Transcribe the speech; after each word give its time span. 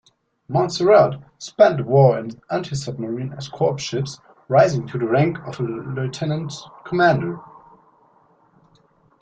Monsarrat 0.49 1.21
spent 1.37 1.77
the 1.77 1.83
war 1.83 2.17
in 2.17 2.41
anti-submarine 2.49 3.33
escort 3.33 3.79
ships, 3.79 4.19
rising 4.47 4.87
to 4.87 4.97
the 4.97 5.05
rank 5.05 5.37
of 5.45 5.59
Lieutenant-Commander. 5.59 7.39